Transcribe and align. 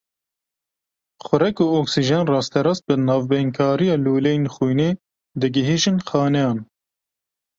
Xurek 1.25 1.55
û 1.65 1.67
oksîjen 1.79 2.25
rasterast 2.33 2.83
bi 2.87 2.95
navbeynkariya 3.07 3.95
lûleyên 4.05 4.43
xwînê 4.53 4.91
digihîjin 5.39 5.97
xaneyan. 6.09 6.57